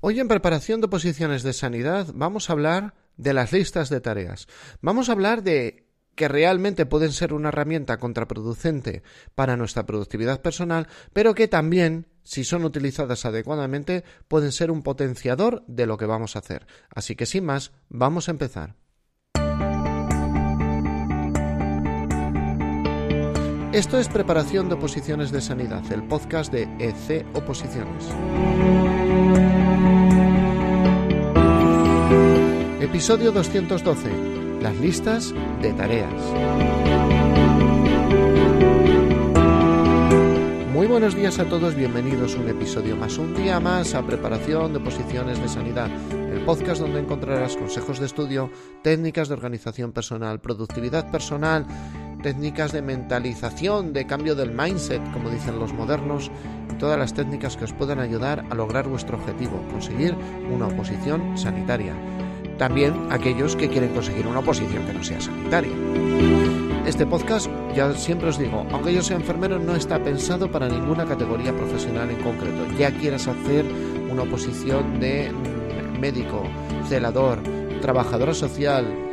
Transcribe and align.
Hoy 0.00 0.20
en 0.20 0.28
preparación 0.28 0.80
de 0.80 0.86
posiciones 0.86 1.42
de 1.42 1.52
sanidad 1.52 2.08
vamos 2.14 2.48
a 2.48 2.52
hablar 2.52 2.94
de 3.16 3.34
las 3.34 3.52
listas 3.52 3.88
de 3.88 4.00
tareas. 4.00 4.46
Vamos 4.80 5.08
a 5.08 5.12
hablar 5.12 5.42
de 5.42 5.88
que 6.14 6.28
realmente 6.28 6.86
pueden 6.86 7.10
ser 7.10 7.32
una 7.32 7.48
herramienta 7.48 7.98
contraproducente 7.98 9.02
para 9.34 9.56
nuestra 9.56 9.86
productividad 9.86 10.40
personal, 10.40 10.86
pero 11.12 11.34
que 11.34 11.48
también, 11.48 12.06
si 12.22 12.44
son 12.44 12.64
utilizadas 12.64 13.24
adecuadamente, 13.24 14.04
pueden 14.28 14.52
ser 14.52 14.70
un 14.70 14.82
potenciador 14.82 15.64
de 15.66 15.86
lo 15.86 15.96
que 15.96 16.06
vamos 16.06 16.36
a 16.36 16.40
hacer. 16.40 16.68
Así 16.90 17.16
que 17.16 17.26
sin 17.26 17.44
más, 17.44 17.72
vamos 17.88 18.28
a 18.28 18.32
empezar. 18.32 18.76
Esto 23.72 23.98
es 23.98 24.08
Preparación 24.08 24.68
de 24.68 24.76
Oposiciones 24.76 25.30
de 25.32 25.40
Sanidad, 25.40 25.92
el 25.92 26.06
podcast 26.06 26.52
de 26.52 26.62
EC 26.78 27.26
Oposiciones. 27.34 28.06
Episodio 32.80 33.32
212. 33.32 34.60
Las 34.62 34.76
listas 34.76 35.34
de 35.60 35.72
tareas. 35.72 36.12
Muy 40.72 40.86
buenos 40.86 41.16
días 41.16 41.40
a 41.40 41.44
todos, 41.46 41.74
bienvenidos 41.74 42.36
a 42.36 42.38
un 42.38 42.48
episodio 42.48 42.96
más, 42.96 43.18
un 43.18 43.34
día 43.34 43.58
más 43.58 43.94
a 43.94 44.06
Preparación 44.06 44.72
de 44.74 44.78
Posiciones 44.78 45.40
de 45.42 45.48
Sanidad, 45.48 45.90
el 46.12 46.44
podcast 46.44 46.80
donde 46.80 47.00
encontrarás 47.00 47.56
consejos 47.56 47.98
de 47.98 48.06
estudio, 48.06 48.48
técnicas 48.82 49.26
de 49.26 49.34
organización 49.34 49.90
personal, 49.90 50.40
productividad 50.40 51.10
personal 51.10 51.66
técnicas 52.22 52.72
de 52.72 52.82
mentalización, 52.82 53.92
de 53.92 54.06
cambio 54.06 54.34
del 54.34 54.50
mindset, 54.50 55.02
como 55.12 55.30
dicen 55.30 55.58
los 55.58 55.72
modernos, 55.72 56.30
y 56.70 56.74
todas 56.74 56.98
las 56.98 57.14
técnicas 57.14 57.56
que 57.56 57.64
os 57.64 57.72
puedan 57.72 58.00
ayudar 58.00 58.44
a 58.50 58.54
lograr 58.54 58.88
vuestro 58.88 59.16
objetivo, 59.16 59.64
conseguir 59.70 60.16
una 60.52 60.66
oposición 60.66 61.38
sanitaria. 61.38 61.94
También 62.58 63.06
aquellos 63.10 63.54
que 63.54 63.68
quieren 63.68 63.94
conseguir 63.94 64.26
una 64.26 64.40
oposición 64.40 64.84
que 64.84 64.92
no 64.92 65.04
sea 65.04 65.20
sanitaria. 65.20 65.72
Este 66.86 67.06
podcast, 67.06 67.48
ya 67.74 67.94
siempre 67.94 68.28
os 68.28 68.38
digo, 68.38 68.66
aunque 68.72 68.92
yo 68.92 69.02
sea 69.02 69.16
enfermero, 69.16 69.58
no 69.58 69.76
está 69.76 70.02
pensado 70.02 70.50
para 70.50 70.68
ninguna 70.68 71.04
categoría 71.04 71.54
profesional 71.54 72.10
en 72.10 72.16
concreto. 72.16 72.66
Ya 72.76 72.90
quieras 72.90 73.28
hacer 73.28 73.64
una 74.10 74.22
oposición 74.22 74.98
de 74.98 75.30
médico, 76.00 76.42
celador, 76.88 77.40
trabajadora 77.80 78.34
social, 78.34 79.07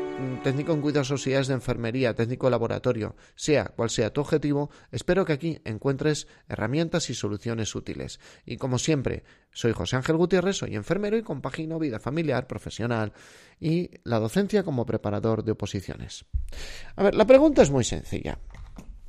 técnico 0.46 0.74
en 0.74 0.82
cuidados 0.82 1.08
sociales 1.08 1.48
de 1.48 1.56
enfermería, 1.56 2.14
técnico 2.14 2.52
laboratorio, 2.52 3.16
sea 3.34 3.66
cual 3.66 3.90
sea 3.90 4.14
tu 4.14 4.22
objetivo, 4.22 4.70
espero 4.92 5.26
que 5.26 5.34
aquí 5.34 5.60
encuentres 5.66 6.28
herramientas 6.48 7.10
y 7.10 7.16
soluciones 7.16 7.74
útiles. 7.74 8.20
Y 8.46 8.58
como 8.58 8.78
siempre, 8.78 9.24
soy 9.52 9.72
José 9.72 9.96
Ángel 9.96 10.18
Gutiérrez, 10.18 10.58
soy 10.58 10.76
enfermero 10.76 11.18
y 11.18 11.24
compagino 11.24 11.80
vida 11.80 12.00
familiar, 12.00 12.46
profesional 12.46 13.12
y 13.60 13.90
la 14.04 14.20
docencia 14.20 14.62
como 14.62 14.86
preparador 14.86 15.44
de 15.44 15.54
oposiciones. 15.54 16.26
A 16.96 17.02
ver, 17.02 17.16
la 17.16 17.26
pregunta 17.26 17.64
es 17.64 17.72
muy 17.72 17.84
sencilla. 17.84 18.38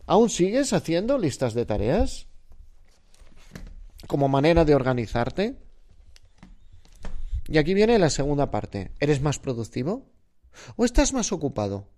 ¿Aún 0.06 0.30
sigues 0.30 0.72
haciendo 0.72 1.18
listas 1.18 1.52
de 1.52 1.66
tareas? 1.66 2.28
Como 4.06 4.28
manera 4.28 4.64
de 4.64 4.74
organizarte. 4.74 5.58
Y 7.46 7.58
aquí 7.58 7.74
viene 7.74 7.98
la 7.98 8.08
segunda 8.08 8.50
parte. 8.50 8.92
¿Eres 9.00 9.20
más 9.20 9.38
productivo? 9.38 10.15
¿O 10.76 10.84
estás 10.84 11.12
más 11.12 11.32
ocupado? 11.32 11.88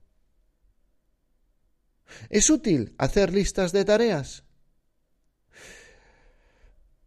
¿Es 2.31 2.51
útil 2.51 2.95
hacer 2.99 3.33
listas 3.33 3.73
de 3.73 3.85
tareas? 3.85 4.45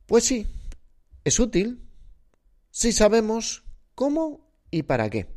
Pues 0.06 0.26
sí, 0.26 0.48
es 1.24 1.40
útil 1.40 1.88
si 2.70 2.92
sabemos 2.92 3.64
cómo 3.96 4.52
y 4.70 4.84
para 4.84 5.10
qué. 5.10 5.28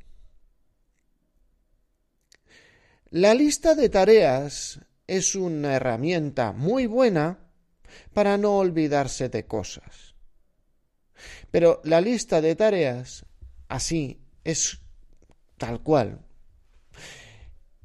La 3.11 3.35
lista 3.35 3.75
de 3.75 3.89
tareas 3.89 4.81
es 5.07 5.35
una 5.35 5.75
herramienta 5.77 6.52
muy 6.52 6.86
buena 6.86 7.39
para 8.13 8.36
no 8.39 8.57
olvidarse 8.57 9.29
de 9.29 9.46
cosas. 9.46 10.14
Pero 11.51 11.81
la 11.85 12.01
lista 12.01 12.41
de 12.41 12.57
tareas 12.57 13.25
así 13.69 14.20
es 14.42 14.81
tal 15.64 15.80
cual. 15.80 16.20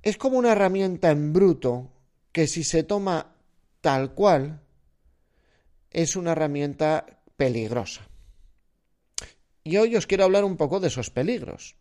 Es 0.02 0.18
como 0.18 0.38
una 0.38 0.52
herramienta 0.52 1.12
en 1.12 1.32
bruto 1.32 1.94
que 2.34 2.46
si 2.46 2.66
se 2.66 2.84
toma 2.84 3.38
tal 3.80 4.14
cual 4.14 4.60
es 5.90 6.18
una 6.18 6.34
herramienta 6.34 7.06
peligrosa. 7.38 8.02
Y 9.64 9.78
hoy 9.78 9.96
os 9.96 10.08
quiero 10.08 10.26
hablar 10.26 10.44
un 10.44 10.58
poco 10.58 10.82
de 10.82 10.90
esos 10.90 11.10
peligros. 11.10 11.78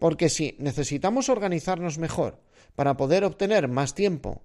Porque 0.00 0.28
si 0.28 0.56
necesitamos 0.58 1.28
organizarnos 1.28 1.98
mejor 1.98 2.42
para 2.74 2.96
poder 2.96 3.22
obtener 3.22 3.68
más 3.68 3.94
tiempo 3.94 4.42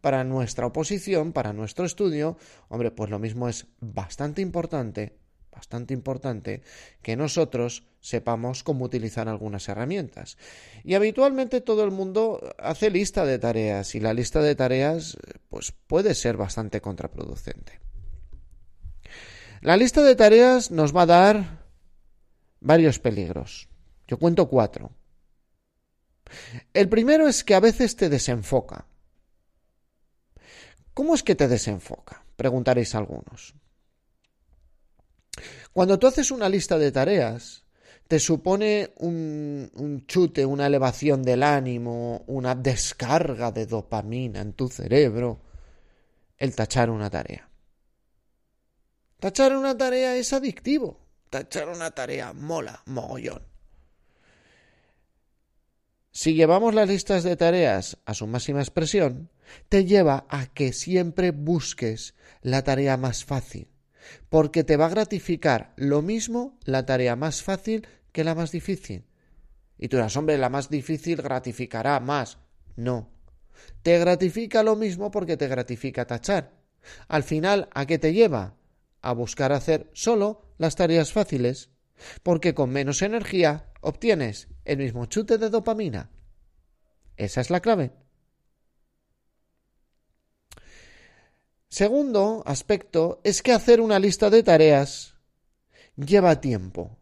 para 0.00 0.24
nuestra 0.24 0.66
oposición, 0.66 1.32
para 1.32 1.52
nuestro 1.52 1.84
estudio, 1.84 2.36
hombre, 2.68 2.90
pues 2.90 3.08
lo 3.08 3.20
mismo 3.20 3.48
es 3.48 3.68
bastante 3.78 4.42
importante 4.42 5.21
bastante 5.52 5.94
importante 5.94 6.62
que 7.02 7.14
nosotros 7.16 7.84
sepamos 8.00 8.64
cómo 8.64 8.84
utilizar 8.84 9.28
algunas 9.28 9.68
herramientas. 9.68 10.36
Y 10.82 10.94
habitualmente 10.94 11.60
todo 11.60 11.84
el 11.84 11.90
mundo 11.90 12.40
hace 12.58 12.90
lista 12.90 13.24
de 13.24 13.38
tareas 13.38 13.94
y 13.94 14.00
la 14.00 14.14
lista 14.14 14.40
de 14.40 14.54
tareas 14.54 15.16
pues 15.48 15.72
puede 15.86 16.14
ser 16.14 16.36
bastante 16.36 16.80
contraproducente. 16.80 17.80
La 19.60 19.76
lista 19.76 20.02
de 20.02 20.16
tareas 20.16 20.72
nos 20.72 20.94
va 20.96 21.02
a 21.02 21.06
dar 21.06 21.64
varios 22.60 22.98
peligros. 22.98 23.68
Yo 24.08 24.18
cuento 24.18 24.48
cuatro. 24.48 24.90
El 26.72 26.88
primero 26.88 27.28
es 27.28 27.44
que 27.44 27.54
a 27.54 27.60
veces 27.60 27.94
te 27.94 28.08
desenfoca. 28.08 28.86
¿Cómo 30.94 31.14
es 31.14 31.22
que 31.22 31.34
te 31.34 31.46
desenfoca? 31.46 32.24
Preguntaréis 32.36 32.94
algunos. 32.94 33.54
Cuando 35.72 35.98
tú 35.98 36.06
haces 36.06 36.30
una 36.30 36.48
lista 36.48 36.78
de 36.78 36.92
tareas, 36.92 37.64
te 38.08 38.18
supone 38.18 38.92
un, 38.98 40.04
chute, 40.06 40.44
una 40.44 40.66
elevación 40.66 41.22
del 41.22 41.42
ánimo, 41.42 42.24
una 42.26 42.54
descarga 42.54 43.50
de 43.52 43.66
dopamina 43.66 44.40
en 44.40 44.52
tu 44.52 44.68
cerebro, 44.68 45.40
el 46.36 46.54
tachar 46.54 46.90
una 46.90 47.08
tarea. 47.08 47.48
Tachar 49.18 49.56
una 49.56 49.76
tarea 49.78 50.16
es 50.16 50.32
adictivo. 50.32 51.00
Tachar 51.30 51.68
una 51.70 51.90
tarea 51.92 52.34
mola, 52.34 52.82
mogollón. 52.84 53.42
Si 56.10 56.34
llevamos 56.34 56.74
las 56.74 56.88
listas 56.88 57.22
de 57.22 57.36
tareas 57.36 57.96
a 58.04 58.12
su 58.12 58.26
máxima 58.26 58.60
expresión, 58.60 59.30
te 59.70 59.86
lleva 59.86 60.26
a 60.28 60.46
que 60.46 60.74
siempre 60.74 61.30
busques 61.30 62.14
la 62.42 62.62
tarea 62.62 62.98
más 62.98 63.24
fácil, 63.24 63.71
porque 64.28 64.64
te 64.64 64.76
va 64.76 64.86
a 64.86 64.90
gratificar 64.90 65.72
lo 65.76 66.02
mismo 66.02 66.58
la 66.64 66.86
tarea 66.86 67.16
más 67.16 67.42
fácil 67.42 67.86
que 68.12 68.24
la 68.24 68.34
más 68.34 68.52
difícil. 68.52 69.06
Y 69.78 69.88
tú 69.88 69.96
dirás, 69.96 70.16
hombre, 70.16 70.38
la 70.38 70.48
más 70.48 70.70
difícil 70.70 71.22
gratificará 71.22 71.98
más. 72.00 72.38
No. 72.76 73.10
Te 73.82 73.98
gratifica 73.98 74.62
lo 74.62 74.76
mismo 74.76 75.10
porque 75.10 75.36
te 75.36 75.48
gratifica 75.48 76.06
tachar. 76.06 76.52
Al 77.08 77.22
final, 77.22 77.68
¿a 77.74 77.86
qué 77.86 77.98
te 77.98 78.12
lleva? 78.12 78.56
A 79.00 79.12
buscar 79.12 79.52
hacer 79.52 79.90
solo 79.92 80.54
las 80.58 80.76
tareas 80.76 81.12
fáciles, 81.12 81.70
porque 82.22 82.54
con 82.54 82.70
menos 82.70 83.02
energía 83.02 83.72
obtienes 83.80 84.48
el 84.64 84.78
mismo 84.78 85.06
chute 85.06 85.38
de 85.38 85.50
dopamina. 85.50 86.10
Esa 87.16 87.40
es 87.40 87.50
la 87.50 87.60
clave. 87.60 87.92
Segundo 91.72 92.42
aspecto 92.44 93.22
es 93.24 93.40
que 93.40 93.50
hacer 93.50 93.80
una 93.80 93.98
lista 93.98 94.28
de 94.28 94.42
tareas 94.42 95.14
lleva 95.96 96.38
tiempo. 96.38 96.98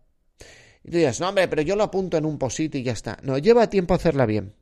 Y 0.84 0.92
tú 0.92 0.98
dirás, 0.98 1.18
no, 1.18 1.28
hombre, 1.28 1.48
pero 1.48 1.62
yo 1.62 1.74
lo 1.74 1.82
apunto 1.82 2.16
en 2.16 2.24
un 2.24 2.38
posit 2.38 2.76
y 2.76 2.84
ya 2.84 2.92
está. 2.92 3.18
No, 3.24 3.36
lleva 3.36 3.68
tiempo 3.68 3.94
hacerla 3.94 4.26
bien. 4.26 4.54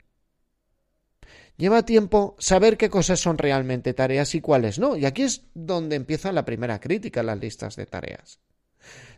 Lleva 1.59 1.85
tiempo 1.85 2.37
saber 2.39 2.79
qué 2.79 2.89
cosas 2.89 3.21
son 3.21 3.37
realmente 3.37 3.93
tareas 3.93 4.35
y 4.35 4.41
cuáles 4.41 4.79
no. 4.79 4.97
Y 4.97 5.05
aquí 5.05 5.25
es 5.25 5.43
donde 5.53 5.97
empieza 5.97 6.33
la 6.33 6.47
primera 6.47 6.81
crítica 6.81 7.21
a 7.21 7.25
las 7.25 7.39
listas 7.39 7.77
de 7.77 7.85
tareas. 7.85 8.41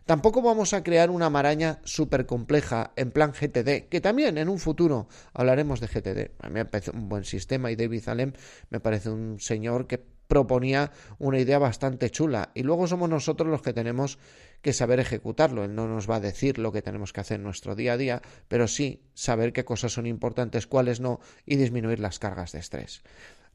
Tampoco 0.05 0.41
vamos 0.41 0.73
a 0.73 0.83
crear 0.83 1.09
una 1.09 1.29
maraña 1.29 1.79
súper 1.85 2.25
compleja 2.25 2.91
en 2.97 3.11
plan 3.11 3.31
GTD, 3.31 3.87
que 3.87 4.01
también 4.01 4.37
en 4.37 4.49
un 4.49 4.59
futuro 4.59 5.07
hablaremos 5.33 5.79
de 5.79 5.87
GTD. 5.87 6.31
A 6.43 6.49
mí 6.49 6.55
me 6.55 6.65
parece 6.65 6.91
un 6.91 7.07
buen 7.07 7.23
sistema 7.23 7.71
y 7.71 7.77
David 7.77 8.09
Allen 8.09 8.35
me 8.69 8.81
parece 8.81 9.09
un 9.09 9.39
señor 9.39 9.87
que 9.87 10.10
proponía 10.31 10.93
una 11.19 11.39
idea 11.39 11.59
bastante 11.59 12.09
chula 12.09 12.51
y 12.53 12.63
luego 12.63 12.87
somos 12.87 13.09
nosotros 13.09 13.49
los 13.49 13.61
que 13.61 13.73
tenemos 13.73 14.17
que 14.61 14.71
saber 14.71 15.01
ejecutarlo. 15.01 15.65
Él 15.65 15.75
no 15.75 15.89
nos 15.89 16.09
va 16.09 16.15
a 16.15 16.19
decir 16.21 16.57
lo 16.57 16.71
que 16.71 16.81
tenemos 16.81 17.11
que 17.11 17.19
hacer 17.19 17.35
en 17.35 17.43
nuestro 17.43 17.75
día 17.75 17.91
a 17.91 17.97
día, 17.97 18.21
pero 18.47 18.69
sí 18.69 19.03
saber 19.13 19.51
qué 19.51 19.65
cosas 19.65 19.91
son 19.91 20.05
importantes, 20.05 20.67
cuáles 20.67 21.01
no 21.01 21.19
y 21.45 21.57
disminuir 21.57 21.99
las 21.99 22.17
cargas 22.17 22.53
de 22.53 22.59
estrés. 22.59 23.03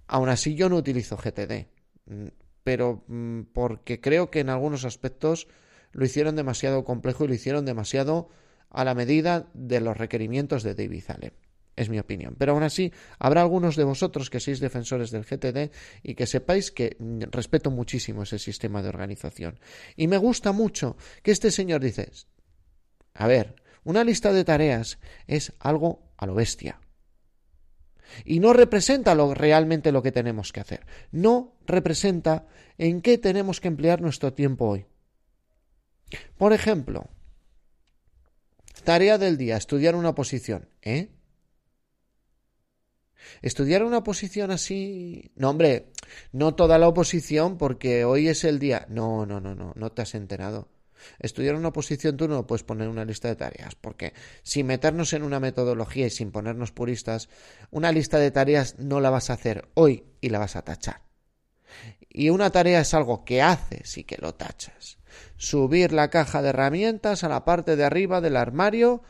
Aún 0.07 0.29
así 0.29 0.55
yo 0.55 0.69
no 0.69 0.77
utilizo 0.77 1.17
GTD, 1.17 1.67
mm, 2.05 2.27
pero 2.63 3.05
mm, 3.07 3.45
porque 3.55 4.03
creo 4.03 4.31
que 4.31 4.41
en 4.41 4.51
algunos 4.51 4.85
aspectos 4.85 5.49
lo 5.93 6.05
hicieron 6.05 6.37
demasiado 6.37 6.85
complejo 6.85 7.25
y 7.25 7.29
lo 7.29 7.35
hicieron 7.35 7.65
demasiado 7.65 8.29
a 8.69 8.85
la 8.85 8.95
medida 8.95 9.49
de 9.55 9.81
los 9.81 9.97
requerimientos 9.97 10.63
de 10.63 10.75
David 10.75 11.05
Allen. 11.09 11.46
Es 11.77 11.91
mi 11.91 11.99
opinión. 11.99 12.35
Pero 12.39 12.53
aún 12.53 12.63
así, 12.63 12.91
habrá 13.19 13.43
algunos 13.43 13.77
de 13.77 13.85
vosotros 13.85 14.31
que 14.31 14.41
sois 14.41 14.61
defensores 14.61 15.13
del 15.13 15.29
GTD 15.29 15.71
y 16.03 16.15
que 16.17 16.27
sepáis 16.27 16.73
que 16.73 16.97
respeto 17.31 17.71
muchísimo 17.71 18.23
ese 18.23 18.39
sistema 18.39 18.81
de 18.81 18.89
organización. 18.89 19.61
Y 19.95 20.09
me 20.09 20.17
gusta 20.17 20.53
mucho 20.53 20.97
que 21.23 21.33
este 21.33 21.51
señor 21.51 21.83
dice, 21.85 22.11
a 23.13 23.27
ver, 23.27 23.57
una 23.85 24.05
lista 24.05 24.33
de 24.33 24.45
tareas 24.45 24.99
es 25.27 25.53
algo 25.61 26.11
a 26.17 26.25
lo 26.25 26.35
bestia. 26.35 26.81
Y 28.25 28.41
no 28.41 28.53
representa 28.53 29.15
lo, 29.15 29.35
realmente 29.35 29.93
lo 29.93 30.03
que 30.03 30.13
tenemos 30.13 30.53
que 30.53 30.61
hacer. 30.61 30.87
No 31.13 31.59
representa 31.67 32.47
en 32.79 33.03
qué 33.03 33.19
tenemos 33.19 33.61
que 33.61 33.69
emplear 33.69 34.01
nuestro 34.01 34.33
tiempo 34.33 34.67
hoy. 34.67 34.87
Por 36.39 36.53
ejemplo, 36.53 37.11
tarea 38.85 39.19
del 39.19 39.37
día, 39.37 39.57
estudiar 39.57 39.95
una 39.95 40.11
oposición. 40.11 40.69
¿Eh? 40.83 41.11
Estudiar 43.43 43.85
una 43.85 43.99
oposición 43.99 44.51
así. 44.51 45.31
No, 45.37 45.51
hombre, 45.51 45.93
no 46.33 46.55
toda 46.55 46.79
la 46.79 46.89
oposición 46.89 47.59
porque 47.59 48.05
hoy 48.05 48.29
es 48.29 48.45
el 48.45 48.59
día. 48.59 48.87
No, 48.89 49.27
no, 49.27 49.41
no, 49.41 49.55
no, 49.55 49.73
no 49.75 49.93
te 49.93 50.03
has 50.03 50.15
enterado. 50.15 50.69
Estudiar 51.19 51.55
una 51.55 51.69
oposición 51.69 52.17
tú 52.17 52.29
no 52.29 52.47
puedes 52.47 52.65
poner 52.65 52.89
una 52.89 53.05
lista 53.05 53.29
de 53.29 53.37
tareas, 53.37 53.75
porque 53.75 54.13
sin 54.43 54.67
meternos 54.67 55.13
en 55.13 55.23
una 55.23 55.41
metodología 55.41 56.07
y 56.07 56.11
sin 56.11 56.33
ponernos 56.33 56.73
puristas, 56.73 57.29
una 57.71 57.93
lista 57.93 58.19
de 58.19 58.31
tareas 58.31 58.79
no 58.79 59.01
la 59.01 59.11
vas 59.11 59.31
a 59.31 59.35
hacer 59.35 59.69
hoy 59.75 60.05
y 60.21 60.31
la 60.31 60.39
vas 60.39 60.57
a 60.57 60.63
tachar. 60.63 61.03
Y 62.09 62.31
una 62.31 62.51
tarea 62.51 62.81
es 62.81 62.95
algo 62.95 63.25
que 63.25 63.43
haces 63.43 63.99
y 63.99 64.05
que 64.05 64.17
lo 64.17 64.35
tachas. 64.35 64.99
Subir 65.37 65.93
la 65.93 66.09
caja 66.11 66.43
de 66.43 66.51
herramientas 66.51 67.25
a 67.25 67.29
la 67.29 67.45
parte 67.45 67.77
de 67.77 67.85
arriba 67.85 68.21
del 68.21 68.37
armario 68.37 69.03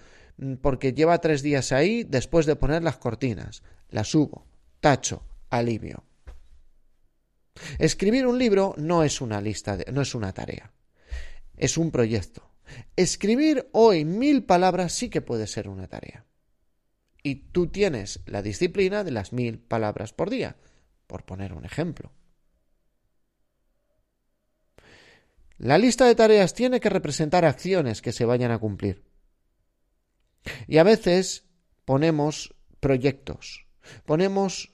porque 0.60 0.92
lleva 0.92 1.20
tres 1.20 1.42
días 1.42 1.72
ahí 1.72 2.04
después 2.04 2.46
de 2.46 2.56
poner 2.56 2.82
las 2.82 2.96
cortinas. 2.96 3.62
La 3.90 4.04
subo, 4.04 4.46
tacho, 4.80 5.22
alivio. 5.50 6.04
Escribir 7.78 8.26
un 8.26 8.38
libro 8.38 8.74
no 8.76 9.02
es 9.02 9.20
una 9.20 9.40
lista 9.40 9.76
de, 9.76 9.90
no 9.92 10.02
es 10.02 10.14
una 10.14 10.32
tarea 10.32 10.72
es 11.56 11.78
un 11.78 11.90
proyecto. 11.90 12.50
Escribir 12.96 13.68
hoy 13.72 14.04
mil 14.04 14.44
palabras 14.44 14.92
sí 14.92 15.08
que 15.08 15.22
puede 15.22 15.46
ser 15.46 15.68
una 15.68 15.86
tarea. 15.86 16.24
Y 17.22 17.36
tú 17.52 17.68
tienes 17.68 18.20
la 18.26 18.42
disciplina 18.42 19.04
de 19.04 19.10
las 19.10 19.32
mil 19.32 19.58
palabras 19.58 20.12
por 20.12 20.30
día, 20.30 20.56
por 21.06 21.24
poner 21.24 21.52
un 21.52 21.64
ejemplo. 21.64 22.12
La 25.58 25.78
lista 25.78 26.04
de 26.04 26.14
tareas 26.14 26.54
tiene 26.54 26.80
que 26.80 26.90
representar 26.90 27.44
acciones 27.44 28.02
que 28.02 28.12
se 28.12 28.26
vayan 28.26 28.50
a 28.50 28.58
cumplir. 28.58 29.02
Y 30.66 30.78
a 30.78 30.82
veces 30.82 31.46
ponemos 31.84 32.54
proyectos, 32.80 33.66
ponemos... 34.04 34.72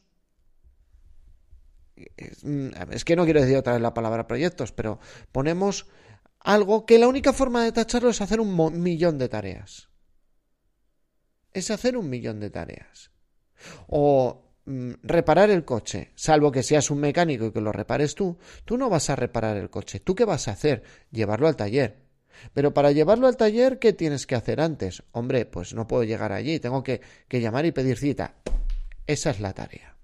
Es 2.91 3.05
que 3.05 3.17
no 3.17 3.25
quiero 3.25 3.41
decir 3.41 3.57
otra 3.57 3.75
vez 3.75 3.83
la 3.83 3.95
palabra 3.95 4.27
proyectos, 4.27 4.73
pero 4.73 4.99
ponemos 5.31 5.87
algo 6.41 6.85
que 6.87 6.99
la 6.99 7.07
única 7.07 7.33
forma 7.33 7.65
de 7.65 7.73
tacharlo 7.73 8.11
es 8.11 8.21
hacer 8.21 8.41
un 8.41 8.83
millón 8.83 9.19
de 9.19 9.29
tareas. 9.29 9.89
Es 11.53 11.71
hacer 11.71 11.97
un 11.97 12.09
millón 12.09 12.41
de 12.41 12.51
tareas. 12.51 13.13
O 13.87 14.57
mm, 14.65 14.93
reparar 15.03 15.51
el 15.51 15.65
coche, 15.65 16.11
salvo 16.17 16.51
que 16.51 16.63
seas 16.63 16.91
un 16.91 16.99
mecánico 16.99 17.47
y 17.47 17.53
que 17.53 17.61
lo 17.61 17.71
repares 17.71 18.15
tú, 18.15 18.39
tú 18.65 18.77
no 18.77 18.89
vas 18.89 19.11
a 19.11 19.17
reparar 19.17 19.57
el 19.57 19.71
coche. 19.71 20.01
¿Tú 20.01 20.15
qué 20.15 20.25
vas 20.25 20.49
a 20.49 20.53
hacer? 20.53 20.83
Llevarlo 21.11 21.47
al 21.47 21.57
taller. 21.57 22.02
Pero 22.53 22.75
para 22.75 22.93
llevarlo 22.93 23.27
al 23.27 23.37
taller, 23.37 23.79
¿qué 23.79 23.93
tienes 23.93 24.27
que 24.27 24.35
hacer 24.35 24.61
antes? 24.61 25.03
Hombre, 25.13 25.47
pues 25.47 25.75
no 25.75 25.87
puedo 25.87 26.05
llegar 26.05 26.33
allí, 26.33 26.61
tengo 26.61 26.83
que, 26.83 27.01
que 27.29 27.41
llamar 27.41 27.67
y 27.67 27.73
pedir 27.73 27.99
cita. 27.99 28.35
Esa 29.07 29.31
es 29.31 29.41
la 29.41 29.53
tarea. 29.53 29.97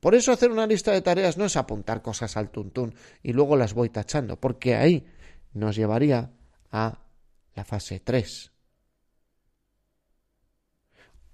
Por 0.00 0.14
eso 0.14 0.32
hacer 0.32 0.50
una 0.50 0.66
lista 0.66 0.92
de 0.92 1.02
tareas 1.02 1.36
no 1.36 1.44
es 1.44 1.56
apuntar 1.56 2.00
cosas 2.00 2.36
al 2.36 2.50
tuntún 2.50 2.94
y 3.22 3.32
luego 3.32 3.56
las 3.56 3.74
voy 3.74 3.90
tachando, 3.90 4.40
porque 4.40 4.74
ahí 4.74 5.06
nos 5.52 5.76
llevaría 5.76 6.32
a 6.70 6.98
la 7.54 7.64
fase 7.64 8.00
3. 8.00 8.50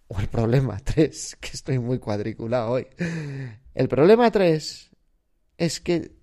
O 0.08 0.20
el 0.20 0.28
problema 0.28 0.78
3, 0.84 1.36
que 1.40 1.50
estoy 1.52 1.78
muy 1.78 1.98
cuadriculado 1.98 2.72
hoy. 2.72 2.86
El 3.74 3.88
problema 3.88 4.30
3 4.30 4.90
es 5.58 5.80
que 5.80 6.15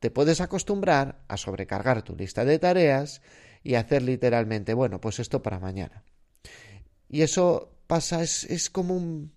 te 0.00 0.10
puedes 0.10 0.40
acostumbrar 0.40 1.24
a 1.28 1.36
sobrecargar 1.36 2.02
tu 2.02 2.14
lista 2.14 2.44
de 2.44 2.58
tareas 2.58 3.20
y 3.62 3.74
hacer 3.74 4.02
literalmente, 4.02 4.74
bueno, 4.74 5.00
pues 5.00 5.18
esto 5.18 5.42
para 5.42 5.58
mañana. 5.58 6.04
Y 7.08 7.22
eso 7.22 7.82
pasa, 7.86 8.22
es, 8.22 8.44
es 8.44 8.70
como, 8.70 8.96
un, 8.96 9.32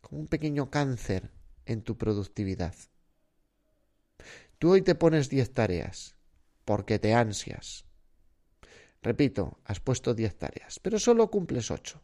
como 0.00 0.20
un 0.20 0.28
pequeño 0.28 0.70
cáncer 0.70 1.30
en 1.64 1.82
tu 1.82 1.96
productividad. 1.96 2.74
Tú 4.58 4.72
hoy 4.72 4.82
te 4.82 4.94
pones 4.94 5.28
10 5.28 5.52
tareas 5.52 6.16
porque 6.64 6.98
te 6.98 7.14
ansias. 7.14 7.84
Repito, 9.02 9.58
has 9.64 9.80
puesto 9.80 10.14
10 10.14 10.36
tareas, 10.36 10.80
pero 10.80 10.98
solo 10.98 11.30
cumples 11.30 11.70
8. 11.70 12.02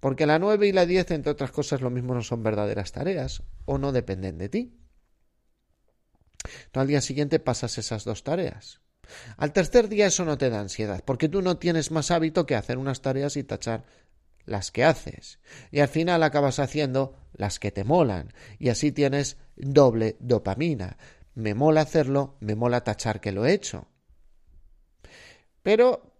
Porque 0.00 0.26
la 0.26 0.38
9 0.38 0.68
y 0.68 0.72
la 0.72 0.86
10, 0.86 1.10
entre 1.12 1.32
otras 1.32 1.52
cosas, 1.52 1.80
lo 1.80 1.90
mismo 1.90 2.14
no 2.14 2.22
son 2.22 2.42
verdaderas 2.42 2.92
tareas 2.92 3.42
o 3.64 3.78
no 3.78 3.92
dependen 3.92 4.38
de 4.38 4.48
ti. 4.48 4.85
Tú 6.72 6.80
al 6.80 6.86
día 6.86 7.00
siguiente 7.00 7.38
pasas 7.38 7.78
esas 7.78 8.04
dos 8.04 8.22
tareas. 8.24 8.80
Al 9.36 9.52
tercer 9.52 9.88
día 9.88 10.06
eso 10.06 10.24
no 10.24 10.38
te 10.38 10.50
da 10.50 10.60
ansiedad, 10.60 11.02
porque 11.04 11.28
tú 11.28 11.42
no 11.42 11.58
tienes 11.58 11.90
más 11.90 12.10
hábito 12.10 12.46
que 12.46 12.56
hacer 12.56 12.78
unas 12.78 13.02
tareas 13.02 13.36
y 13.36 13.44
tachar 13.44 13.84
las 14.44 14.70
que 14.70 14.84
haces. 14.84 15.40
Y 15.70 15.80
al 15.80 15.88
final 15.88 16.22
acabas 16.22 16.58
haciendo 16.58 17.16
las 17.34 17.58
que 17.58 17.72
te 17.72 17.84
molan. 17.84 18.32
Y 18.58 18.68
así 18.68 18.92
tienes 18.92 19.36
doble 19.56 20.16
dopamina. 20.20 20.96
Me 21.34 21.54
mola 21.54 21.82
hacerlo, 21.82 22.36
me 22.40 22.54
mola 22.54 22.82
tachar 22.82 23.20
que 23.20 23.32
lo 23.32 23.44
he 23.44 23.52
hecho. 23.52 23.88
Pero 25.62 26.16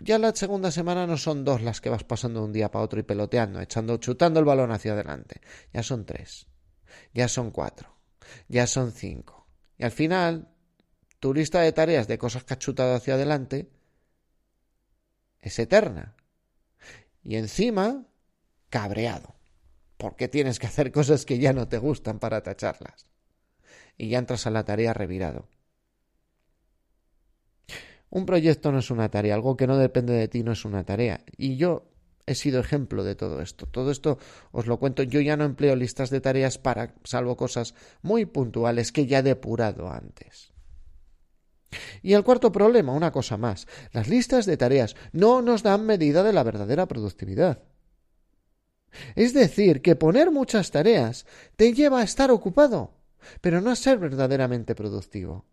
ya 0.00 0.18
la 0.18 0.34
segunda 0.34 0.70
semana 0.70 1.06
no 1.06 1.16
son 1.16 1.44
dos 1.44 1.62
las 1.62 1.80
que 1.80 1.90
vas 1.90 2.04
pasando 2.04 2.40
de 2.40 2.46
un 2.46 2.52
día 2.52 2.70
para 2.70 2.84
otro 2.84 3.00
y 3.00 3.02
peloteando, 3.02 3.60
echando, 3.60 3.98
chutando 3.98 4.40
el 4.40 4.46
balón 4.46 4.70
hacia 4.70 4.92
adelante. 4.92 5.40
Ya 5.72 5.82
son 5.82 6.06
tres. 6.06 6.46
Ya 7.12 7.28
son 7.28 7.50
cuatro. 7.50 7.91
Ya 8.48 8.66
son 8.66 8.92
cinco. 8.92 9.46
Y 9.78 9.84
al 9.84 9.90
final, 9.90 10.48
tu 11.18 11.32
lista 11.34 11.60
de 11.60 11.72
tareas 11.72 12.08
de 12.08 12.18
cosas 12.18 12.44
que 12.44 12.54
has 12.54 12.58
chutado 12.58 12.94
hacia 12.94 13.14
adelante 13.14 13.70
es 15.40 15.58
eterna. 15.58 16.14
Y 17.22 17.36
encima, 17.36 18.06
cabreado, 18.70 19.34
porque 19.96 20.28
tienes 20.28 20.58
que 20.58 20.66
hacer 20.66 20.90
cosas 20.92 21.24
que 21.24 21.38
ya 21.38 21.52
no 21.52 21.68
te 21.68 21.78
gustan 21.78 22.18
para 22.18 22.42
tacharlas. 22.42 23.06
Y 23.96 24.08
ya 24.08 24.18
entras 24.18 24.46
a 24.46 24.50
la 24.50 24.64
tarea 24.64 24.94
revirado. 24.94 25.48
Un 28.10 28.26
proyecto 28.26 28.72
no 28.72 28.80
es 28.80 28.90
una 28.90 29.08
tarea, 29.08 29.34
algo 29.34 29.56
que 29.56 29.66
no 29.66 29.78
depende 29.78 30.12
de 30.12 30.28
ti 30.28 30.42
no 30.42 30.52
es 30.52 30.64
una 30.64 30.84
tarea. 30.84 31.24
Y 31.36 31.56
yo 31.56 31.91
he 32.26 32.34
sido 32.34 32.60
ejemplo 32.60 33.04
de 33.04 33.14
todo 33.14 33.40
esto. 33.40 33.66
Todo 33.66 33.90
esto 33.90 34.18
os 34.52 34.66
lo 34.66 34.78
cuento. 34.78 35.02
Yo 35.02 35.20
ya 35.20 35.36
no 35.36 35.44
empleo 35.44 35.76
listas 35.76 36.10
de 36.10 36.20
tareas 36.20 36.58
para, 36.58 36.94
salvo 37.04 37.36
cosas 37.36 37.74
muy 38.02 38.24
puntuales 38.26 38.92
que 38.92 39.06
ya 39.06 39.18
he 39.18 39.22
depurado 39.22 39.90
antes. 39.90 40.52
Y 42.02 42.12
el 42.12 42.24
cuarto 42.24 42.52
problema, 42.52 42.92
una 42.92 43.12
cosa 43.12 43.36
más, 43.36 43.66
las 43.92 44.08
listas 44.08 44.46
de 44.46 44.56
tareas 44.56 44.94
no 45.12 45.42
nos 45.42 45.62
dan 45.62 45.86
medida 45.86 46.22
de 46.22 46.32
la 46.32 46.42
verdadera 46.42 46.86
productividad. 46.86 47.62
Es 49.14 49.32
decir, 49.32 49.80
que 49.80 49.96
poner 49.96 50.30
muchas 50.30 50.70
tareas 50.70 51.26
te 51.56 51.72
lleva 51.72 52.00
a 52.00 52.04
estar 52.04 52.30
ocupado, 52.30 52.92
pero 53.40 53.60
no 53.60 53.70
a 53.70 53.76
ser 53.76 53.98
verdaderamente 53.98 54.74
productivo. 54.74 55.46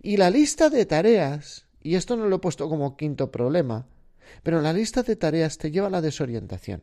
Y 0.00 0.16
la 0.16 0.30
lista 0.30 0.70
de 0.70 0.86
tareas, 0.86 1.66
y 1.82 1.96
esto 1.96 2.16
no 2.16 2.26
lo 2.26 2.36
he 2.36 2.40
puesto 2.40 2.68
como 2.68 2.96
quinto 2.96 3.30
problema, 3.30 3.86
pero 4.42 4.60
la 4.60 4.72
lista 4.72 5.02
de 5.02 5.16
tareas 5.16 5.58
te 5.58 5.70
lleva 5.70 5.88
a 5.88 5.90
la 5.90 6.00
desorientación. 6.00 6.82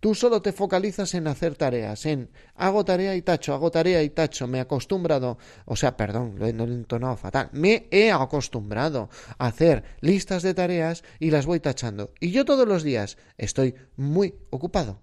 Tú 0.00 0.14
solo 0.14 0.42
te 0.42 0.52
focalizas 0.52 1.14
en 1.14 1.26
hacer 1.26 1.54
tareas, 1.56 2.06
en 2.06 2.30
hago 2.54 2.84
tarea 2.84 3.14
y 3.16 3.22
tacho, 3.22 3.52
hago 3.52 3.70
tarea 3.70 4.02
y 4.02 4.10
tacho, 4.10 4.46
me 4.46 4.58
he 4.58 4.60
acostumbrado, 4.60 5.38
o 5.66 5.76
sea, 5.76 5.96
perdón, 5.96 6.36
lo 6.38 6.46
he, 6.46 6.50
entonado 6.50 7.16
fatal, 7.16 7.50
me 7.52 7.88
he 7.90 8.10
acostumbrado 8.10 9.10
a 9.38 9.46
hacer 9.46 9.84
listas 10.00 10.42
de 10.42 10.54
tareas 10.54 11.04
y 11.18 11.30
las 11.30 11.46
voy 11.46 11.60
tachando. 11.60 12.12
Y 12.20 12.30
yo 12.30 12.44
todos 12.44 12.66
los 12.66 12.82
días 12.82 13.18
estoy 13.36 13.74
muy 13.96 14.34
ocupado. 14.50 15.02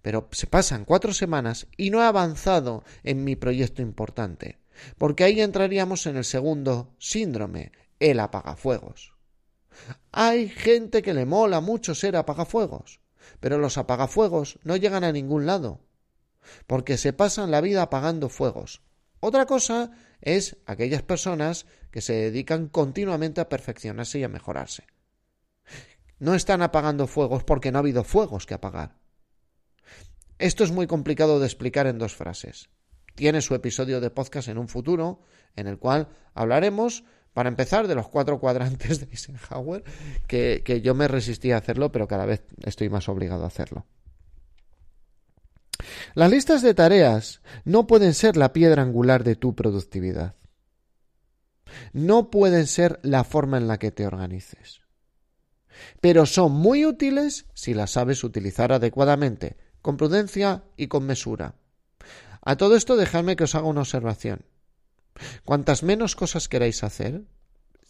Pero 0.00 0.28
se 0.32 0.46
pasan 0.46 0.84
cuatro 0.84 1.12
semanas 1.12 1.66
y 1.76 1.90
no 1.90 2.00
he 2.00 2.06
avanzado 2.06 2.84
en 3.04 3.24
mi 3.24 3.36
proyecto 3.36 3.82
importante, 3.82 4.58
porque 4.98 5.24
ahí 5.24 5.40
entraríamos 5.40 6.06
en 6.06 6.16
el 6.16 6.24
segundo 6.24 6.94
síndrome, 6.98 7.72
el 8.00 8.20
apagafuegos. 8.20 9.11
Hay 10.12 10.48
gente 10.48 11.02
que 11.02 11.14
le 11.14 11.26
mola 11.26 11.60
mucho 11.60 11.94
ser 11.94 12.16
apagafuegos 12.16 13.02
pero 13.40 13.58
los 13.58 13.78
apagafuegos 13.78 14.58
no 14.62 14.76
llegan 14.76 15.04
a 15.04 15.12
ningún 15.12 15.46
lado, 15.46 15.80
porque 16.66 16.96
se 16.96 17.12
pasan 17.12 17.50
la 17.50 17.60
vida 17.60 17.82
apagando 17.82 18.28
fuegos. 18.28 18.82
Otra 19.20 19.46
cosa 19.46 19.92
es 20.20 20.56
aquellas 20.66 21.02
personas 21.02 21.66
que 21.90 22.00
se 22.00 22.12
dedican 22.14 22.68
continuamente 22.68 23.40
a 23.40 23.48
perfeccionarse 23.48 24.18
y 24.18 24.24
a 24.24 24.28
mejorarse. 24.28 24.86
No 26.18 26.34
están 26.34 26.62
apagando 26.62 27.06
fuegos 27.06 27.44
porque 27.44 27.72
no 27.72 27.78
ha 27.78 27.80
habido 27.80 28.04
fuegos 28.04 28.46
que 28.46 28.54
apagar. 28.54 28.96
Esto 30.38 30.64
es 30.64 30.72
muy 30.72 30.86
complicado 30.86 31.38
de 31.38 31.46
explicar 31.46 31.86
en 31.86 31.98
dos 31.98 32.14
frases. 32.14 32.70
Tiene 33.14 33.42
su 33.42 33.54
episodio 33.54 34.00
de 34.00 34.10
podcast 34.10 34.48
en 34.48 34.58
un 34.58 34.68
futuro, 34.68 35.20
en 35.54 35.66
el 35.66 35.78
cual 35.78 36.08
hablaremos, 36.34 37.04
para 37.32 37.48
empezar, 37.48 37.88
de 37.88 37.94
los 37.94 38.08
cuatro 38.08 38.38
cuadrantes 38.38 39.00
de 39.00 39.06
Eisenhower, 39.06 39.84
que, 40.26 40.80
yo 40.82 40.94
me 40.94 41.08
resistí 41.08 41.50
a 41.52 41.58
hacerlo, 41.58 41.90
pero 41.90 42.06
cada 42.06 42.26
vez 42.26 42.44
estoy 42.64 42.90
más 42.90 43.08
obligado 43.08 43.44
a 43.44 43.48
hacerlo. 43.48 43.86
Las 46.14 46.30
listas 46.30 46.62
de 46.62 46.74
tareas 46.74 47.40
no 47.64 47.86
pueden 47.86 48.14
ser 48.14 48.36
la 48.36 48.52
piedra 48.52 48.82
angular 48.82 49.24
de 49.24 49.34
tu 49.34 49.54
productividad. 49.54 50.36
No 51.92 52.30
pueden 52.30 52.66
ser 52.66 53.00
la 53.02 53.24
forma 53.24 53.56
en 53.56 53.66
la 53.66 53.78
que 53.78 53.90
te 53.90 54.06
organices. 54.06 54.82
Pero 56.00 56.26
son 56.26 56.52
muy 56.52 56.84
útiles 56.84 57.46
si 57.54 57.72
las 57.72 57.92
sabes 57.92 58.24
utilizar 58.24 58.72
adecuadamente, 58.72 59.56
con 59.80 59.96
prudencia 59.96 60.64
y 60.76 60.88
con 60.88 61.04
mesura. 61.04 61.54
A 62.42 62.56
todo 62.56 62.76
esto 62.76 62.96
dejadme 62.96 63.36
que 63.36 63.44
os 63.44 63.54
haga 63.54 63.66
una 63.66 63.80
observación. 63.80 64.44
Cuantas 65.44 65.82
menos 65.82 66.16
cosas 66.16 66.48
queráis 66.48 66.84
hacer, 66.84 67.22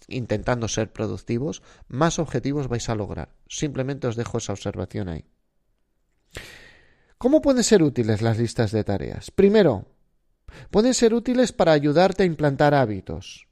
intentando 0.08 0.68
ser 0.68 0.92
productivos, 0.92 1.62
más 1.88 2.18
objetivos 2.18 2.68
vais 2.68 2.88
a 2.88 2.94
lograr. 2.94 3.34
Simplemente 3.48 4.06
os 4.06 4.16
dejo 4.16 4.38
esa 4.38 4.52
observación 4.52 5.08
ahí. 5.08 5.24
¿Cómo 7.18 7.40
pueden 7.40 7.62
ser 7.62 7.82
útiles 7.82 8.20
las 8.20 8.38
listas 8.38 8.72
de 8.72 8.82
tareas? 8.84 9.30
Primero, 9.30 9.86
pueden 10.70 10.94
ser 10.94 11.14
útiles 11.14 11.52
para 11.52 11.72
ayudarte 11.72 12.24
a 12.24 12.26
implantar 12.26 12.74
hábitos. 12.74 13.46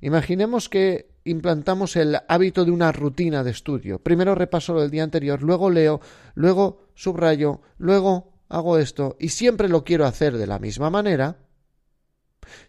Imaginemos 0.00 0.68
que 0.68 1.10
implantamos 1.24 1.96
el 1.96 2.18
hábito 2.28 2.64
de 2.64 2.70
una 2.70 2.92
rutina 2.92 3.42
de 3.44 3.50
estudio. 3.50 4.02
Primero 4.02 4.34
repaso 4.34 4.74
lo 4.74 4.82
del 4.82 4.90
día 4.90 5.04
anterior, 5.04 5.42
luego 5.42 5.70
leo, 5.70 6.00
luego 6.34 6.88
subrayo, 6.94 7.62
luego 7.78 8.32
hago 8.48 8.78
esto 8.78 9.16
y 9.18 9.30
siempre 9.30 9.68
lo 9.68 9.84
quiero 9.84 10.06
hacer 10.06 10.36
de 10.36 10.46
la 10.46 10.58
misma 10.58 10.90
manera. 10.90 11.38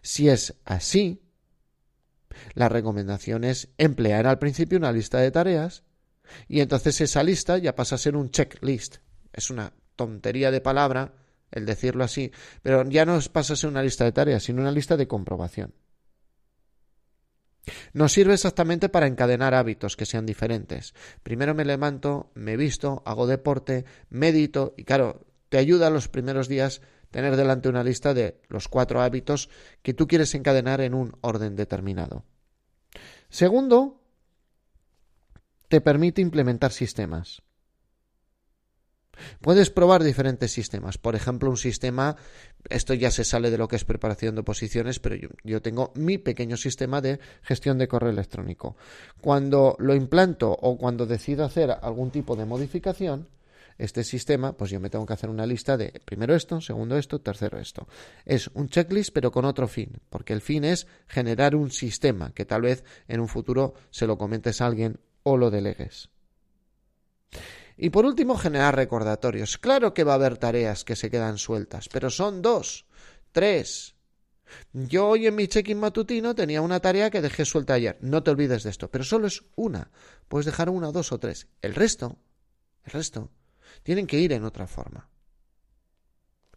Si 0.00 0.28
es 0.28 0.54
así, 0.64 1.22
la 2.54 2.68
recomendación 2.68 3.44
es 3.44 3.68
emplear 3.78 4.26
al 4.26 4.38
principio 4.38 4.78
una 4.78 4.92
lista 4.92 5.18
de 5.18 5.30
tareas 5.30 5.84
y 6.48 6.60
entonces 6.60 7.00
esa 7.00 7.22
lista 7.22 7.58
ya 7.58 7.74
pasa 7.74 7.96
a 7.96 7.98
ser 7.98 8.16
un 8.16 8.30
checklist 8.30 8.96
es 9.32 9.50
una 9.50 9.72
tontería 9.96 10.50
de 10.50 10.60
palabra 10.60 11.14
el 11.50 11.66
decirlo 11.66 12.04
así, 12.04 12.32
pero 12.62 12.88
ya 12.88 13.04
no 13.04 13.18
pasa 13.30 13.52
a 13.52 13.56
ser 13.56 13.68
una 13.68 13.82
lista 13.82 14.04
de 14.04 14.12
tareas, 14.12 14.42
sino 14.42 14.62
una 14.62 14.72
lista 14.72 14.96
de 14.96 15.06
comprobación. 15.06 15.74
Nos 17.92 18.12
sirve 18.12 18.34
exactamente 18.34 18.88
para 18.88 19.06
encadenar 19.06 19.54
hábitos 19.54 19.96
que 19.96 20.06
sean 20.06 20.24
diferentes. 20.24 20.94
Primero 21.22 21.54
me 21.54 21.64
levanto, 21.64 22.32
me 22.34 22.56
visto, 22.56 23.02
hago 23.04 23.26
deporte, 23.26 23.84
medito 24.08 24.74
y 24.76 24.84
claro, 24.84 25.26
te 25.50 25.58
ayuda 25.58 25.90
los 25.90 26.08
primeros 26.08 26.48
días 26.48 26.80
tener 27.12 27.36
delante 27.36 27.68
una 27.68 27.84
lista 27.84 28.12
de 28.14 28.40
los 28.48 28.66
cuatro 28.66 29.00
hábitos 29.00 29.48
que 29.82 29.94
tú 29.94 30.08
quieres 30.08 30.34
encadenar 30.34 30.80
en 30.80 30.94
un 30.94 31.14
orden 31.20 31.54
determinado. 31.54 32.24
Segundo, 33.28 34.00
te 35.68 35.80
permite 35.80 36.20
implementar 36.20 36.72
sistemas. 36.72 37.42
Puedes 39.40 39.70
probar 39.70 40.02
diferentes 40.02 40.50
sistemas. 40.52 40.98
Por 40.98 41.14
ejemplo, 41.14 41.50
un 41.50 41.56
sistema, 41.56 42.16
esto 42.68 42.94
ya 42.94 43.10
se 43.10 43.24
sale 43.24 43.50
de 43.50 43.58
lo 43.58 43.68
que 43.68 43.76
es 43.76 43.84
preparación 43.84 44.34
de 44.34 44.40
oposiciones, 44.40 44.98
pero 44.98 45.16
yo, 45.44 45.62
tengo 45.62 45.92
mi 45.94 46.18
pequeño 46.18 46.56
sistema 46.56 47.00
de 47.00 47.20
gestión 47.42 47.78
de 47.78 47.88
correo 47.88 48.10
electrónico. 48.10 48.76
Cuando 49.20 49.76
lo 49.78 49.94
implanto 49.94 50.50
o 50.50 50.76
cuando 50.76 51.06
decido 51.06 51.44
hacer 51.44 51.70
algún 51.70 52.10
tipo 52.10 52.36
de 52.36 52.46
modificación, 52.46 53.28
este 53.78 54.04
sistema, 54.04 54.56
pues 54.56 54.70
yo 54.70 54.80
me 54.80 54.90
tengo 54.90 55.06
que 55.06 55.12
hacer 55.12 55.30
una 55.30 55.46
lista 55.46 55.76
de 55.76 56.00
primero 56.04 56.34
esto, 56.34 56.60
segundo 56.60 56.96
esto, 56.96 57.20
tercero 57.20 57.58
esto. 57.58 57.88
Es 58.24 58.48
un 58.54 58.68
checklist 58.68 59.12
pero 59.12 59.30
con 59.30 59.44
otro 59.44 59.68
fin, 59.68 60.00
porque 60.10 60.32
el 60.32 60.40
fin 60.40 60.64
es 60.64 60.86
generar 61.06 61.54
un 61.54 61.70
sistema 61.70 62.32
que 62.32 62.44
tal 62.44 62.62
vez 62.62 62.84
en 63.08 63.20
un 63.20 63.28
futuro 63.28 63.74
se 63.90 64.06
lo 64.06 64.18
comentes 64.18 64.60
a 64.60 64.66
alguien 64.66 65.00
o 65.22 65.36
lo 65.36 65.50
delegues. 65.50 66.10
Y 67.76 67.90
por 67.90 68.04
último, 68.04 68.36
generar 68.36 68.76
recordatorios. 68.76 69.58
Claro 69.58 69.94
que 69.94 70.04
va 70.04 70.12
a 70.12 70.16
haber 70.16 70.38
tareas 70.38 70.84
que 70.84 70.96
se 70.96 71.10
quedan 71.10 71.38
sueltas, 71.38 71.88
pero 71.88 72.10
son 72.10 72.42
dos, 72.42 72.86
tres. 73.32 73.94
Yo 74.72 75.08
hoy 75.08 75.26
en 75.26 75.34
mi 75.34 75.48
check-in 75.48 75.80
matutino 75.80 76.34
tenía 76.34 76.60
una 76.60 76.80
tarea 76.80 77.10
que 77.10 77.22
dejé 77.22 77.44
suelta 77.44 77.74
ayer. 77.74 77.98
No 78.00 78.22
te 78.22 78.30
olvides 78.30 78.62
de 78.62 78.70
esto, 78.70 78.90
pero 78.90 79.04
solo 79.04 79.26
es 79.26 79.44
una. 79.56 79.90
Puedes 80.28 80.46
dejar 80.46 80.68
una, 80.68 80.92
dos 80.92 81.12
o 81.12 81.18
tres. 81.18 81.48
El 81.62 81.74
resto, 81.74 82.18
el 82.84 82.92
resto, 82.92 83.30
tienen 83.82 84.06
que 84.06 84.18
ir 84.18 84.32
en 84.32 84.44
otra 84.44 84.66
forma. 84.66 85.08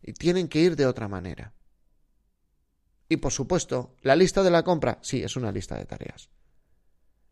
Y 0.01 0.13
tienen 0.13 0.47
que 0.47 0.59
ir 0.59 0.75
de 0.75 0.85
otra 0.85 1.07
manera. 1.07 1.53
Y 3.09 3.17
por 3.17 3.31
supuesto, 3.31 3.95
la 4.01 4.15
lista 4.15 4.43
de 4.43 4.51
la 4.51 4.63
compra, 4.63 4.99
sí, 5.01 5.23
es 5.23 5.35
una 5.35 5.51
lista 5.51 5.77
de 5.77 5.85
tareas 5.85 6.29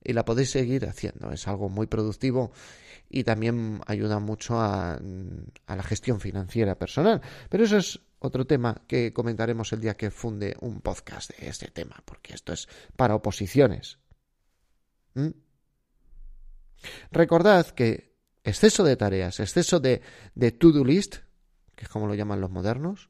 y 0.04 0.14
la 0.14 0.26
podéis 0.26 0.52
seguir 0.52 0.86
haciendo. 0.86 1.32
Es 1.32 1.48
algo 1.48 1.70
muy 1.70 1.88
productivo 1.88 2.52
y 3.10 3.24
también 3.24 3.82
ayuda 3.88 4.20
mucho 4.20 4.60
a, 4.60 5.00
la 5.68 5.84
gestión 5.84 6.20
financiera 6.20 6.78
personal. 6.78 7.22
Pero 7.50 7.64
eso 7.64 7.78
es 7.78 8.00
otro 8.20 8.46
tema 8.46 8.84
que 8.88 9.14
comentaremos 9.14 9.72
el 9.74 9.82
día 9.82 9.96
que 9.96 10.12
funde 10.12 10.56
un 10.62 10.82
podcast 10.82 11.32
de 11.38 11.48
este 11.48 11.68
tema, 11.68 12.02
porque 12.06 12.34
esto 12.34 12.54
es 12.54 12.68
para 12.96 13.16
oposiciones. 13.16 14.00
¿Mm? 15.14 15.30
Recordad 17.12 17.68
que 17.68 18.13
exceso 18.44 18.84
de 18.84 18.96
tareas, 18.96 19.40
exceso 19.40 19.80
de, 19.80 20.02
de 20.36 20.52
to-do 20.52 20.84
list, 20.84 21.18
que 21.76 21.86
es 21.86 21.90
como 21.90 22.08
lo 22.08 22.16
llaman 22.16 22.42
los 22.42 22.52
modernos, 22.52 23.10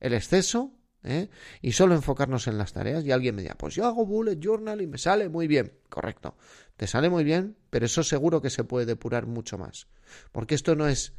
el 0.00 0.14
exceso 0.14 0.72
¿eh? 1.04 1.28
y 1.62 1.72
solo 1.72 1.94
enfocarnos 1.94 2.46
en 2.48 2.58
las 2.58 2.72
tareas 2.72 3.04
y 3.04 3.12
alguien 3.12 3.34
me 3.34 3.42
diga, 3.42 3.54
pues 3.54 3.74
yo 3.74 3.86
hago 3.86 4.04
bullet 4.06 4.38
journal 4.40 4.80
y 4.80 4.86
me 4.86 4.98
sale 4.98 5.28
muy 5.28 5.46
bien. 5.46 5.78
Correcto, 5.88 6.36
te 6.76 6.86
sale 6.86 7.08
muy 7.08 7.24
bien, 7.24 7.56
pero 7.70 7.86
eso 7.86 8.02
seguro 8.02 8.42
que 8.42 8.50
se 8.50 8.64
puede 8.64 8.86
depurar 8.86 9.26
mucho 9.26 9.58
más. 9.58 9.86
Porque 10.32 10.54
esto 10.54 10.74
no 10.74 10.88
es... 10.88 11.14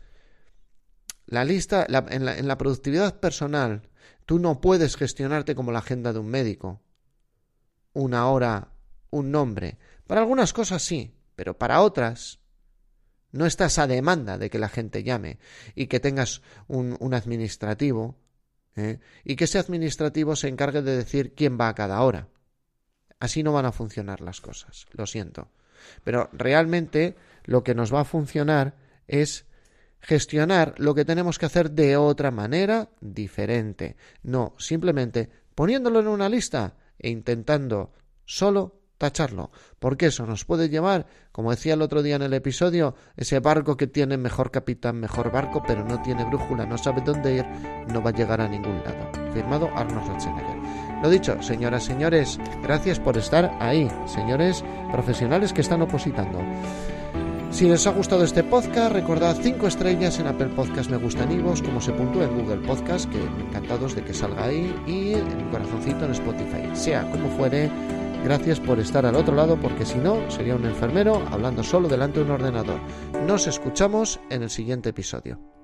La 1.28 1.44
lista, 1.44 1.88
en, 1.88 2.26
la, 2.26 2.38
en 2.38 2.48
la 2.48 2.58
productividad 2.58 3.20
personal, 3.20 3.90
tú 4.28 4.38
no 4.38 4.62
puedes 4.62 4.96
gestionarte 4.96 5.56
como 5.56 5.72
la 5.72 5.80
agenda 5.80 6.14
de 6.14 6.20
un 6.20 6.28
médico. 6.28 6.84
Una 7.94 8.28
hora, 8.28 8.74
un 9.10 9.32
nombre. 9.32 9.80
Para 10.06 10.22
algunas 10.22 10.54
cosas 10.54 10.84
sí, 10.84 11.16
pero 11.36 11.58
para 11.58 11.82
otras 11.82 12.45
no 13.36 13.46
estás 13.46 13.78
a 13.80 13.86
demanda 13.86 14.38
de 14.38 14.50
que 14.50 14.60
la 14.60 14.70
gente 14.70 15.04
llame 15.04 15.40
y 15.76 15.88
que 15.88 16.00
tengas 16.00 16.42
un, 16.68 17.14
administrativo 17.14 18.16
¿eh? 18.78 19.00
y 19.26 19.36
que 19.36 19.44
ese 19.44 19.60
administrativo 19.60 20.36
se 20.36 20.48
encargue 20.48 20.82
de 20.82 20.96
decir 20.96 21.36
quién 21.36 21.60
va 21.60 21.68
a 21.68 21.76
cada 21.76 22.02
hora. 22.02 22.30
Así 23.20 23.44
no 23.44 23.52
van 23.52 23.66
a 23.66 23.74
funcionar 23.74 24.22
las 24.22 24.40
cosas, 24.40 24.88
lo 24.92 25.06
siento. 25.06 25.50
Pero 26.04 26.30
realmente 26.32 27.16
lo 27.44 27.64
que 27.64 27.76
nos 27.76 27.94
va 27.94 28.02
a 28.02 28.06
funcionar 28.06 28.76
es 29.08 29.46
gestionar 30.00 30.74
lo 30.78 30.96
que 30.96 31.04
tenemos 31.04 31.38
que 31.38 31.46
hacer 31.46 31.72
de 31.72 31.98
otra 31.98 32.32
manera 32.32 32.90
diferente, 33.02 33.98
no 34.24 34.56
simplemente 34.58 35.30
poniéndolo 35.56 36.00
en 36.00 36.08
una 36.08 36.30
lista 36.30 36.78
e 36.98 37.10
intentando 37.10 37.92
solo 38.24 38.85
tacharlo, 38.98 39.52
porque 39.80 40.08
eso 40.08 40.26
nos 40.26 40.46
puede 40.46 40.70
llevar, 40.70 41.06
como 41.32 41.52
decía 41.52 41.74
el 41.74 41.82
otro 41.82 42.02
día 42.02 42.16
en 42.16 42.22
el 42.22 42.34
episodio, 42.34 42.96
ese 43.16 43.40
barco 43.40 43.78
que 43.78 43.88
tiene 43.88 44.18
mejor 44.18 44.52
capitán, 44.52 45.00
mejor 45.00 45.32
barco, 45.32 45.64
pero 45.66 45.84
no 45.84 46.02
tiene 46.02 46.26
brújula, 46.26 46.66
no 46.66 46.78
sabe 46.78 47.02
dónde 47.02 47.38
ir, 47.38 47.46
no 47.92 48.02
va 48.02 48.10
a 48.10 48.14
llegar 48.14 48.42
a 48.42 48.48
ningún 48.48 48.82
lado. 48.84 49.12
Firmado 49.34 49.70
Arnold 49.76 50.06
Schwarzenegger. 50.06 50.56
Lo 51.02 51.10
dicho, 51.10 51.42
señoras, 51.42 51.84
señores, 51.84 52.40
gracias 52.64 53.00
por 53.00 53.18
estar 53.18 53.56
ahí, 53.60 53.90
señores 54.06 54.64
profesionales 54.92 55.52
que 55.54 55.62
están 55.62 55.82
opositando. 55.82 56.40
Si 57.52 57.70
les 57.70 57.88
ha 57.88 57.92
gustado 57.92 58.24
este 58.24 58.44
podcast, 58.44 58.92
recordad 58.92 59.38
5 59.42 59.68
estrellas 59.68 60.20
en 60.20 60.28
Apple 60.28 60.48
Podcast 60.56 60.90
Me 60.90 60.98
Gustan 60.98 61.32
Ivos, 61.32 61.62
como 61.62 61.80
se 61.80 61.94
puntúa 61.94 62.26
en 62.26 62.38
Google 62.38 62.68
Podcast, 62.68 63.10
que 63.10 63.18
encantados 63.18 63.96
de 63.96 64.04
que 64.04 64.14
salga 64.14 64.44
ahí, 64.44 64.76
y 64.86 65.14
en 65.14 65.24
un 65.24 65.50
corazoncito 65.52 66.04
en 66.04 66.12
Spotify. 66.12 66.70
Sea 66.74 67.10
como 67.12 67.30
fuere, 67.38 67.72
Gracias 68.26 68.60
por 68.60 68.80
estar 68.80 69.06
al 69.06 69.14
otro 69.14 69.36
lado 69.36 69.56
porque 69.56 69.86
si 69.86 70.00
no 70.00 70.32
sería 70.32 70.56
un 70.56 70.66
enfermero 70.66 71.22
hablando 71.30 71.62
solo 71.62 71.88
delante 71.88 72.18
de 72.18 72.26
un 72.26 72.32
ordenador. 72.32 72.80
Nos 73.28 73.46
escuchamos 73.46 74.20
en 74.32 74.42
el 74.42 74.50
siguiente 74.50 74.90
episodio. 74.90 75.55